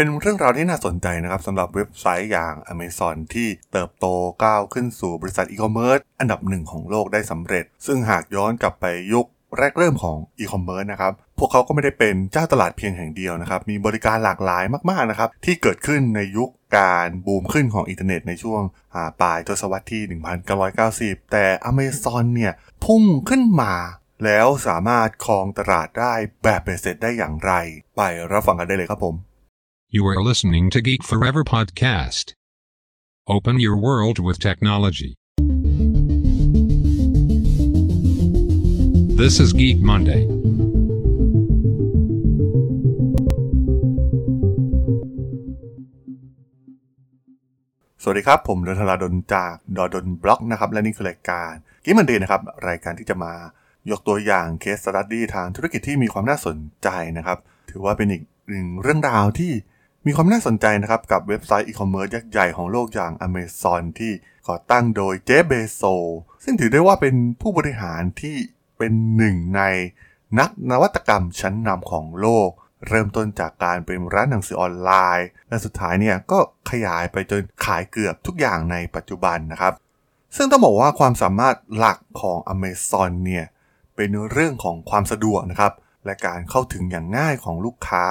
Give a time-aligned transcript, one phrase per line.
[0.00, 4.06] เป็นเรื่องราวที่น่าสนใจนะครับสำหรับเว็บไซต์อย่าง Amazon ที่เติบโต
[4.44, 9.26] ก้าวขึ้นสู่บริษัทอีคอมเมิร์ซอันดับหนึ่งของโลกได้สำเร็จ ซึ่งหากย้อนกลับไปยุค
[9.58, 18.62] แรกเริ่มของอีคอมเมิร์ซนะครับ พวกเขาก็ไม่ได้เป็นเจ้าตลาดเพียงแห่งเดียวนะครับ มีบริการหลากหลายมากๆนะครับ ที่เกิดขึ้นในยุคการบูมขึ้นของอินเทอร์เน็ตในช่วง
[19.20, 20.02] ปลายทศวรรษที่
[20.66, 22.52] 1990 แต่ Amazon เนี่ย
[22.84, 23.74] พุ่งขึ้นมา
[24.24, 27.52] แล้วสามารถครองตลาดได้แบบเบสเซ็ตได้อย่างไร
[27.96, 28.00] ไป
[28.32, 29.16] รับฟังกันได้เลยครับผม
[29.90, 32.34] You are listening to Geek Forever podcast.
[33.26, 35.14] Open your world with technology.
[39.16, 40.22] This is Geek Monday.
[48.02, 51.52] สวัสดีครับ ผมดนทราดนจากดอดนบล็อกนะครับ และนี่คือรายการ
[51.84, 53.34] Geek Monday นะครับ รายการที่จะมา
[53.90, 57.38] ยกตัวอย่าง case study ทางธุรกิจที่มีความน่าสนใจนะครับ
[57.70, 59.52] ถือว่าเป็นอีกหนึ่งเรื่องราวที่
[60.06, 64.12] มีความน่าสนใจนะครับกับเว็บไซต์อีคอมเมิร์ซยักษ์ใหญ่ของโลกอย่าง Amazon ที่
[64.48, 65.82] ก่อตั้งโดยเจฟฟ์ เบโซส
[66.44, 68.36] ซึ่งถือได้ว่าเป็นผู้บริหารที่
[68.78, 69.62] เป็นหนึ่งใน
[70.38, 72.50] นักนวัตกรรมชั้นนำของโลก
[72.88, 76.38] เริ่มต้นจากการเป็นร้านหนังสือออนไลน์ และสุดท้ายเนี่ยก็
[76.70, 79.72] ขยายไปจนขายเกือบทุกอย่างในปัจจุบันนะครับ
[80.36, 83.46] ซึ่งต้องบอกว่าความสามารถหลักของ Amazon เนี่ย
[83.96, 85.72] เป็นเรื่องของความสะดวกนะครับ
[86.04, 88.06] และการเข้าถึงอย่างง่ายของลูกค้า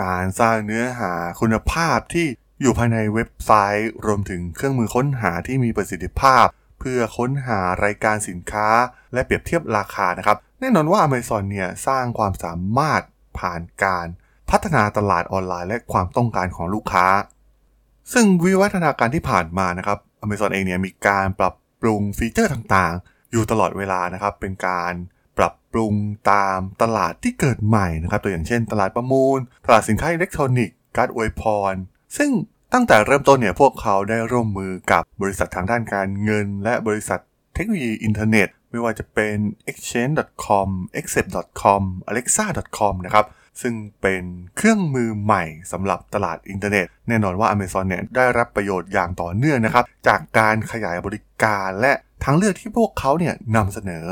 [0.00, 2.26] การสร้างเนื้อหาคุณภาพที่
[2.60, 6.44] อยู่ภายในเว็บไซต์ รวมถึงเครื่องมือค้นหาที่มีประสิทธิภาพ
[6.78, 8.68] เพื่อค้นหารายการสินค้า
[9.12, 13.02] และเปรียบเทียบราคานะครับ แน่นอนว่า Amazon เนี่ยสร้างความสามารถ
[13.38, 14.06] ผ่านการ
[14.50, 17.06] พัฒนาตลาดออนไลน์ และความต้องการของลูกค้า
[18.12, 24.92] ซึ่งวิวัฒนาการที่ผ่านมานะครับ Amazon เองเนี่ยมีการปรับปรุงฟีเจอร์ต่างๆ อยู่ตลอดเวลานะครับเป็นการ
[25.38, 25.94] ปรับปรุง
[26.32, 31.74] ตามตลาดที่เกิดใหม่นะครับ ตัวอย่างเช่น ตลาดประมูล ตลาดสินค้าอิเล็กทรอนิกส์การ์ดอวยพร
[32.16, 32.30] ซึ่ง
[32.72, 37.20] ตั้งแต่เริ่มต้นเนี่ยพวกเขาได้ร่วมมือกับบริษัททางด้านการเงิน และบริษัท
[37.54, 39.36] เทคโนโลยีอินเทอร์เน็ต ไม่ว่าจะเป็น
[39.70, 43.26] exchange.com accept.com alexa.com นะครับ
[43.62, 44.22] ซึ่งเป็น
[44.56, 51.92] เครื่องมือใหม่สำหรับตลาดอินเทอร์เน็ต แน่นอนว่า Amazon เนี่ยได้รับประโยชน์อย่างต่อเนื่องนะครับ จากการขยายบริการและ
[52.24, 54.04] ทางเลือกที่พวกเขาเนี่ยนำเสนอ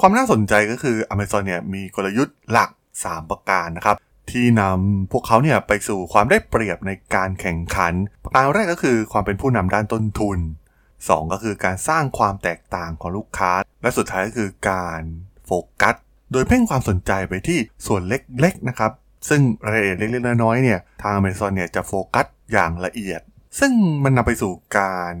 [0.00, 2.70] ความน่าสนใจก็คือ Amazon เนี่ยมีกลยุทธ์หลัก
[3.02, 3.96] 3 ประการนะครับ
[4.30, 10.38] ที่นำพวกเขาเนี่ยไปสู่ความได้เปรียบในการแข่งขัน ประการแรกก็คือความเป็นผู้นำด้านต้นทุน
[10.86, 13.52] 2 ก็คือการสร้างความแตกต่างของลูกค้า
[13.82, 15.00] และสุดท้ายก็คือการ
[15.46, 15.94] โฟกัส
[16.32, 18.92] โดยเพ่งความสนใจไปที่ส่วนเล็กๆนะครับ
[19.28, 23.20] ซึ่งรายละเอียดเล็กๆน้อยๆเนี่ยทาง Amazon เนี่ยจะโฟกัสอย่างละเอียด
[23.58, 23.72] ซึ่ง
[24.04, 25.12] มันนำไปสู่การ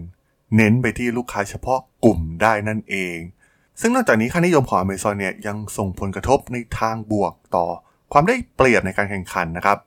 [0.56, 3.16] เน้นไปที่ลูกค้าเฉพาะกลุ่มได้นั่นเอง
[3.80, 7.66] ซึ่งนอกจากนี้ค่านิยมของ Amazon เนี่ยยังส่งผลกระทบในทางบวกต่อ
[8.12, 9.78] ความได้เปรียบในการแข่งขันนะครับ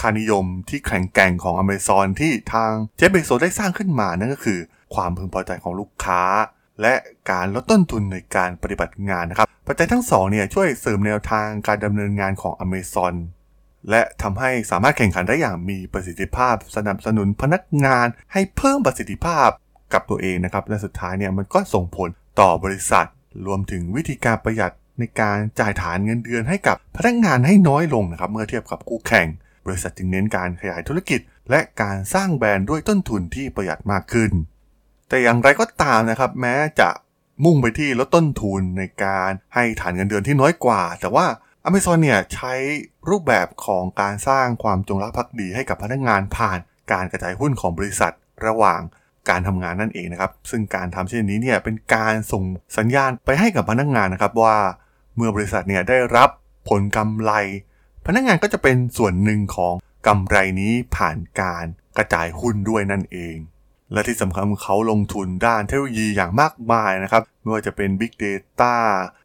[0.00, 4.58] ค่านิยมที่แข็งแกร่งของ Amazon ที่ทางเจฟเบโซได้สร้างขึ้นมานั่นก็คือ
[4.94, 6.22] ความพึงพอใจของลูกค้า
[6.82, 6.94] และ
[7.30, 13.14] การลดต้นทุนในการปฏิบัติงานนะครับ ปัจจัยทั้งสองเนี่ยช่วยเสริมแนวทางการดำเนินงานของ Amazon
[13.90, 19.48] และทำให้สามารถแข่งขันได้อย่างมีประสิทธิภาพ สนับสนุนพนักงานให้เพิ่มประสิทธิภาพ
[19.92, 22.08] กับตัวเองนะครับ และสุดท้ายเนี่ยมันก็ส่งผล
[22.40, 23.06] ต่อบริษัท
[23.46, 29.26] รวมถึงวิธีการประหยัดในการจ่ายฐานเงินเดือนให้กับพนักงานให้น้อยลงนะครับเมื่อเทียบกับคู่แข่ง
[29.66, 34.30] บริษัทจึงเน้นการขยายธุรกิจ และการสร้างแบรนด์ด้วยต้นทุนที่ประหยัดมากขึ้น
[35.08, 36.90] แต่อย่างไรก็ตามนะครับ แม้จะ
[37.44, 41.26] มุ่งไปที่ลดต้นทุนในการให้ฐานเงินเดือนที่น้อยกว่า แต่ว่า
[41.66, 42.52] Amazon เนี่ยใช้
[43.08, 46.58] รูปแบบของการสร้างความจงรักภักดีให้กับพนักงานผ่าน
[46.92, 48.12] การกระจายหุ้นของบริษัท
[48.46, 48.80] ระหว่าง
[49.30, 52.42] การทำงานนั่นเองนะครับ ซึ่งการทำเช่นนี้เนี่ยเป็นการส่ง
[52.78, 54.56] สัญญาณไปให้กับพนักงานนะครับว่า
[55.16, 56.30] เมื่อบริษัทเนี่ยได้รับ
[56.68, 57.32] ผลกำไร
[58.06, 59.74] พนักงานก็จะเป็นส่วนหนึ่งของ
[60.06, 61.64] กำไรนี้ผ่านการ
[61.96, 63.36] กระจายหุ้นด้วยนั่นเอง
[63.92, 68.74] และที่สำคัญเขาลงทุนด้านเทคโนโลยีอย่างมากมายนะครับไม่ว่าจะเป็น Big Data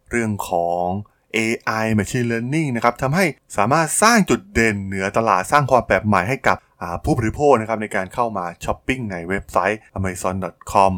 [0.09, 0.85] เรื่องของ
[1.35, 3.25] AI Machine Learning นะครับทำให้
[3.57, 6.57] สามารถสร้างจุดเด่นเหนือตลาดสร้างความแปลกใหม่ให้กับ
[7.03, 10.93] ผู้บริโภคนะครับในการเข้ามาช้อปปิ้งในเว็บไซต์ amazon.com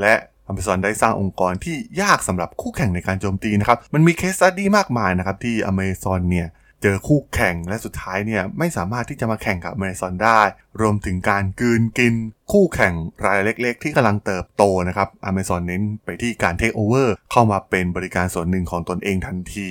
[0.00, 0.14] และ
[0.50, 6.48] Amazon ได้สร้างองค์กรที่ยากสำหรับคู่แข่งในการโจมตีนะครับ มันมี case study มากมายนะครับที่ Amazon เนี่ย
[6.86, 10.40] เจอคู่แข่งและสุดท้ายเนี่ยไม่สามารถที่จะมาแข่งกับ Amazon ได้
[10.80, 12.14] รวมถึงการกลืนกิน
[12.52, 12.94] คู่แข่ง
[13.24, 19.68] รายเล็กๆ ที่กำลังเติบโตนะครับ Amazon เน้นไปที่การเทคโอเวอร์เข้ามาเป็นบริการส่วนหนึ่งของตนเองทันที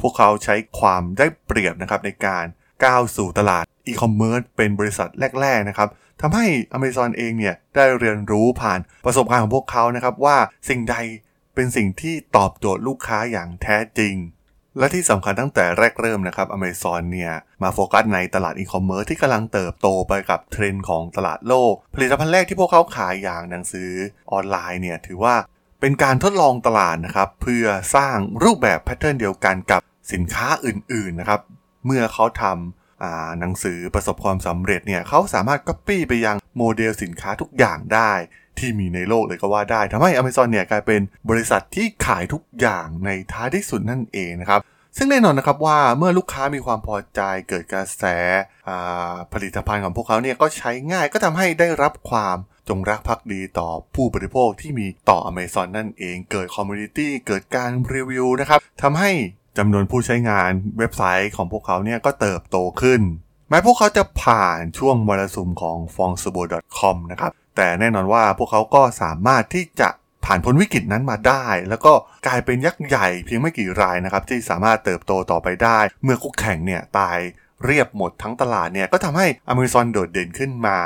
[0.00, 2.44] พวกเขาใช้ความได้เปรียบนะครับในการ
[2.84, 5.08] ก้าวสู่ตลาดอีคอมเมิร์ซเป็นบริษัท
[5.40, 5.88] แรก ๆ นะครับ
[6.20, 6.46] ทำให้
[6.76, 10.36] Amazon เองเนี่ยได้เรียนรู้ผ่านประสบการณ์ของพวกเขานะครับว่า
[10.68, 10.96] สิ่งใด
[11.54, 14.16] เป็นสิ่งที่ตอบโจทย์ลูกค้าอย่างแท้จริง
[14.78, 17.32] และที่สำคัญตั้งแต่แรกเริ่มนะครับ Amazon เนี่ย
[17.62, 23.90] มาโฟกัสในตลาดอีคอมเมิร์ซที่กำลังเติบโตไปกับเทรนด์ของตลาดโลก ผลิตภัณฑ์แรกที่พวกเขาขายอย่างหนังสือ
[24.32, 25.34] ออนไลน์เนี่ยถือว่า
[25.80, 27.66] เป็นการทดลองตลาดนะครับเพื่อ
[27.96, 29.80] สร้างรูปแบบ pattern เดียวกันกับ
[30.12, 31.40] สินค้าอื่นๆนะครับ
[31.86, 38.12] เมื่อเขาทำหนังสือประสบความสำเร็จเนี่ยเขาสามารถก๊อปปี้ไปยังโมเดลสินค้าทุกอย่างได้
[38.58, 41.00] ที่มีในโลกเลยก็ว่าได้ทำให้ Amazon เนี่ยกลายเป็น
[41.30, 44.60] บริษัทที่ขายทุกอย่างในท้ายที่สุดนั่นเองนะครับ
[44.96, 48.04] ซึ่งแน่นอนนะครับว่าเมื่อลูกค้ามีความพอใจเกิดกระแส
[49.32, 52.36] ผลิตภัณฑ์ของพวกเขาเนี่ยก็ใช้ง่ายก็ทำให้ได้รับความ
[52.68, 59.10] จงรักภักดีต่อผู้บริโภคที่มีต่อ Amazon นั่นเองเกิด community เกิดการรีวิวนะครับทำให้
[59.58, 63.00] จำนวนผู้ใช้งานเว็บไซต์ของพวกเขาเนี่ยก็เติบโตขึ้น
[63.48, 66.42] แม้พวกเขาจะผ่านช่วงมรสุมของ f o n s u b o
[66.78, 69.88] c o m นะครับ แต่แน่นอนว่าพวกเขาก็สามารถที่จะ
[70.24, 71.92] ผ่านพ้นวิกฤตนั้นมาได้ แล้วก็
[72.26, 77.18] กลายเป็นยักษ์ใหญ่เพียงไม่กี่รายนะครับ ที่สามารถเติบโตต่อไปได้ เมื่อคู่แข่งเนี่ยตาย
[77.64, 80.78] เรียบหมดทั้งตลาดเนี่ยก็ทำให้ Amazon โดดเด่นขึ้นมา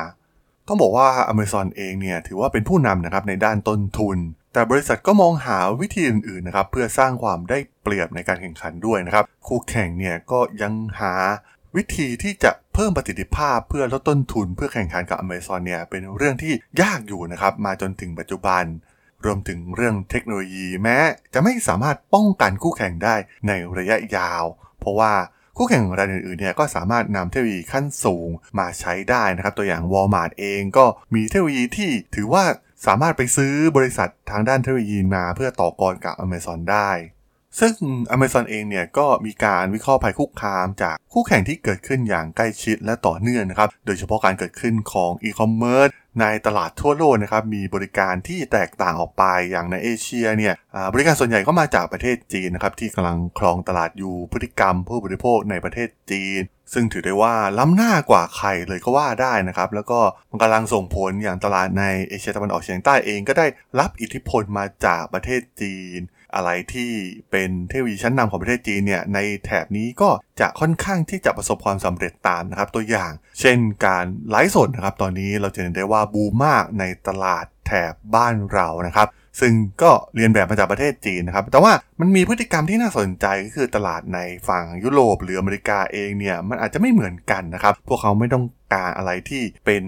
[0.69, 4.19] ต้องบอกว่า Amazon เองเนี่ยถือว่าเป็นผู้นำนะครับในด้านต้นทุน
[4.53, 11.15] แต่บริษัทก็มองหาวิธีอื่นๆนะครับเพื่อสร้างความได้เปรียบในการแข่งขันด้วยนะครับคู่แข่งเนี่ยก็ยังหา
[11.76, 16.52] วิธีที่จะเพิ่มประสิทธิภาพเพื่อลดต้นทุนเพื่อแข่งขันกับ Amazon เนี่ยเป็นเรื่องที่
[16.82, 18.64] ยากอยู่นะครับมาจนถึงปัจจุบัน
[19.25, 20.99] รวมถึงเรื่องเทคโนโลยีแม้
[21.34, 23.14] จะไม่สามารถป้องกันคู่แข่งได้
[23.46, 24.44] ในระยะยาว
[24.81, 25.12] เพราะว่า
[25.56, 28.28] คู่แข่งรายอื่นๆเนี่ยก็สามารถนำเทคโนโลยีขั้นสูง
[28.58, 32.44] มาใช้ได้นะครับ ตัวอย่าง Walmart เองก็มีเทคโนโลยีที่ถือว่า
[32.87, 36.90] สามารถไปซื้อบริษัททางด้านเทคโนโลยีมาเพื่อต่อกรกับ Amazon ได้
[37.61, 37.75] ซึ่ง
[38.14, 45.88] Amazon เองเนี่ยก็มีการวิเคราะห์ภัยคุกคามจากคู่แข่งที่เกิดขึ้นอย่างใกล้ชิดและต่อเนื่องนะครับ โดยเฉพาะการเกิดขึ้นของอีคอมเมิร์ซ
[46.20, 50.55] ในตลาดทั่วโลกนะครับมีบริการที่แตกต่างออกไปอย่างในเอเชียเนี่ย
[50.93, 56.41] บริการส่วนใหญ่ก็มาจากประเทศจีนนะครับที่กำลังครองตลาดอยู่พฤติกรรมผู้บริโภคในประเทศจีน
[56.73, 60.00] ซึ่งถือได้ว่าล้ำหน้ากว่าใครเลยก็ว่าได้นะครับแล้วก็
[60.31, 63.47] มันกำลังส่งผลอย่างตลาดในเอเชียตะวันออกเฉียงใต้เองก็ได้
[63.81, 66.00] รับอิทธิพลมาจากประเทศจีน
[66.34, 66.93] อะไรที่
[67.31, 79.08] เป็นเทคโนโลยีชั้นนำของประเทศจีนเนี่ยในแถบนี้ก็จะค่อนข้างที่จะประสบความสำเร็จตามนะครับตัวอย่าง เช่นการไลฟ์สดนะครับตอนนี้เราจะเห็นได้ว่าบูมมากในตลาดแถบบ้านเรานะครับ
[79.41, 79.53] ซึ่ง
[79.83, 84.19] ก็เรียนแบบมาจากประเทศจีนนะครับ แต่ว่ามันมีพฤติกรรมที่น่าสนใจก็คือตลาดใน
[84.49, 88.44] ฝั่งยุโรปหรืออเมริกาเองเนี่ยมันอาจจะไม่เหมือนกันนะครับ พวกเขาไม่ต้อง
[88.75, 89.85] การอะไรที่เป็น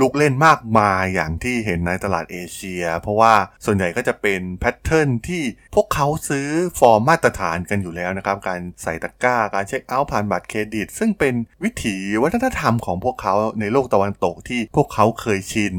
[0.00, 5.42] ลูกเล่นมากมายอย่างที่เห็นในตลาดเอเชีย เพราะว่าส่วนใหญ่ก็จะเป็น pattern ที่
[5.74, 6.48] พวกเขาซื้อ
[6.78, 15.74] ฟอร์มมาตรฐานกันอยู่แล้วนะครับ การใส่ตะกร้า การเช็คเอาท์ผ่านบัตรเครดิต ซึ่งเป็นวิถีวัฒนธรรมของพวกเขาในโลกตะวันตกที่พวกเขาเคยชิน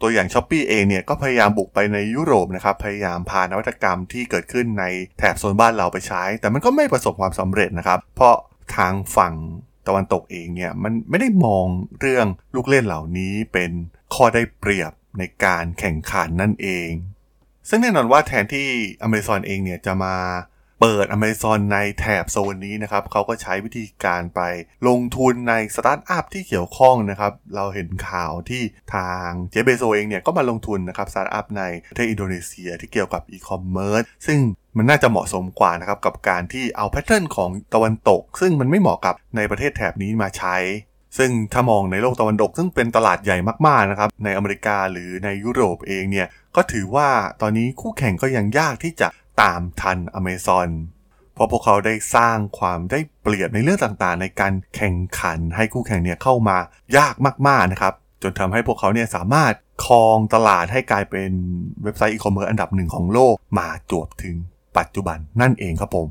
[0.00, 4.84] ตัวอย่าง Shopee เองเนี่ยก็พยายามบุกไปในยุโรปนะครับ พยายามพานวัตกรรมที่เกิดขึ้นใน
[5.18, 8.36] แถบโซนบ้านเราไปใช้ แต่มันก็ไม่ประสบความสำเร็จนะครับ เพราะ
[8.76, 9.34] ทางฝั่ง
[9.86, 11.66] ตะวันตกเองเนี่ยมันไม่ได้มอง
[12.00, 13.70] เรื่องลูกเล่นเหล่านี้เป็น
[14.14, 16.90] ข้อได้เปรียบในการแข่งขันนั่นเอง
[17.68, 18.66] ซึ่งแน่นอนว่าแทนที่
[19.06, 20.14] Amazon เองเนี่ยจะมา
[20.80, 24.40] เปิด Amazon ในแถบโซนนี้นะครับเขาก็ใช้วิธีการไป
[24.88, 28.62] ลงทุนในสตาร์ทอัพที่เกี่ยวข้องนะครับเราเห็นข่าวที่
[28.94, 34.38] ทาง Jeff Bezos เองเนี่ยก็มาลงทุนนะครับสตาร์ทอัพในประเทศอินโดนีเซียที่เกี่ยวกับอีคอมเมิร์ซซึ่ง
[34.76, 40.56] มันน่าจะเหมาะสมกว่านะครับกับการที่เอา pattern ของตะวันตก ซึ่งมันไม่เหมาะกับในประเทศแถบนี้มาใช้
[41.18, 47.08] ซึ่งถ้ามองในโลกตะวันตก ซึ่งเป็นตลาดใหญ่มากๆนะครับในอเมริกาหรือในยุโรปเองเนี่ยก็ถือว่า
[47.42, 49.08] ตอนนี้คู่แข่งก็ยังยากที่จะ
[49.42, 50.68] ตามทันอเมซอน
[51.34, 56.56] เพราะพวกเขาได้สร้างความได้เปรียบในเรื่องต่างๆ ในการแข่งขันให้คู่แข่งเนี่ยเข้ามา
[56.96, 57.14] ยาก
[57.48, 61.30] มากๆนะครับ จนทำให้พวกเขาเนี่ยสามารถครองตลาดให้กลายเป็น
[61.82, 64.36] เว็บไซต์อีคอมเมิร์ซอันดับหนึ่งของโลกมาจวบถึง
[64.78, 66.06] ปัจจุบันนั่นเองครับผม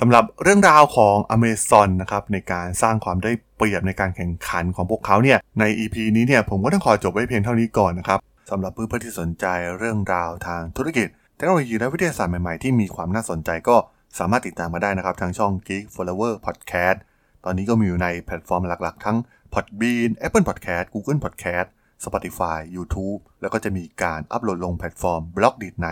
[0.00, 8.18] สำหรับเรื่องราวของ Amazon นะครับในการสร้างความได้เปรียบในการแข่งขันของพวกเขาเนี่ยใน EP นี้เนี่ยผมก็ต้องขอจบไว้เพียงเท่านี้ก่อนนะครับ
[8.50, 9.46] สำหรับเพื่อนๆที่สนใจ
[9.78, 11.08] เรื่องราวทางธุรกิจ
[11.40, 13.76] เทคโนโลยีและวิทยาศาสตร์ใหม่ๆ ที่มีความน่าสนใจก็
[14.18, 16.98] สามารถติดตามมาได้นะครับ ทางช่อง Geek Flower Podcast
[17.44, 19.16] ตอนนี้ก็มีอยู่ในแพลตฟอร์มหลักๆ ทั้ง
[19.52, 21.68] Podbean Apple Podcast Google Podcast
[22.04, 25.86] Spotify YouTube แล้วก็จะมีการอัปโหลดลงแพลตฟอร์ม Blockdit ใน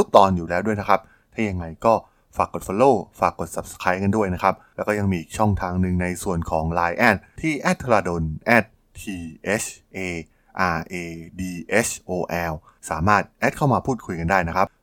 [0.00, 1.00] ทุกๆ ตอนอยู่แล้วด้วยนะครับ
[1.32, 1.94] ถ้ายังไงก็
[2.36, 8.10] ฝากกด Follow ฝากกด Subscribe กันด้วยนะครับ แล้วก็ยังมีช่องทางหนึ่งในส่วนของ Line แอดที่ a d t h a r a d
[8.14, 8.22] o n
[9.00, 9.04] t h
[9.96, 9.98] a
[10.74, 11.02] r a
[11.40, 11.42] d
[11.88, 12.10] h o
[12.50, 12.52] l
[12.90, 14.68] สามารถแอดเข้ามาพูดคุยกันได้นะครับ